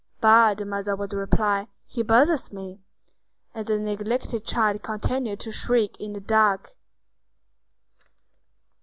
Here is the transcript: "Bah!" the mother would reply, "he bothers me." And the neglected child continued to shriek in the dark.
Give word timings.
"Bah!" 0.19 0.55
the 0.55 0.65
mother 0.65 0.95
would 0.95 1.13
reply, 1.13 1.67
"he 1.85 2.01
bothers 2.01 2.51
me." 2.51 2.81
And 3.53 3.67
the 3.67 3.77
neglected 3.77 4.43
child 4.43 4.81
continued 4.81 5.39
to 5.41 5.51
shriek 5.51 5.95
in 5.99 6.13
the 6.13 6.19
dark. 6.19 6.75